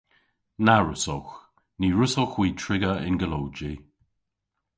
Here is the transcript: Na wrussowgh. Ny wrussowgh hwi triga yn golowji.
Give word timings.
Na 0.65 0.75
wrussowgh. 0.83 1.33
Ny 1.79 1.87
wrussowgh 1.93 2.35
hwi 2.35 2.47
triga 2.61 2.91
yn 3.07 3.15
golowji. 3.21 3.73